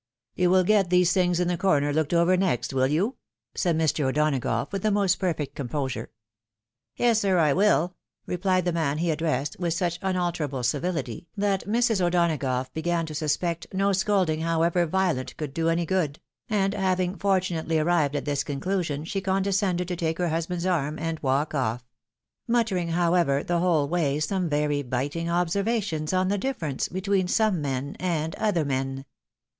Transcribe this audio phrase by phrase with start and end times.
[0.35, 3.17] "You will get these things in the corner looked over next, will you?"
[3.53, 4.05] said Mr.
[4.05, 6.09] O'Donagough, with the most perfect composure."
[6.95, 7.93] Yes, sir, I wiU,"
[8.25, 12.01] replied the man he addressed, with such imalterable civihty, that Mrs.
[12.01, 17.77] O'Donagough began to suspect, no scolding, however violent, could do any good; and having fortunately
[17.77, 21.83] arrived at this conclusion, she condescended to take her husband's arm and walk off;
[22.47, 27.95] muttering, however, the whole way some very biting observations on the difference between some men
[27.99, 29.05] and other men.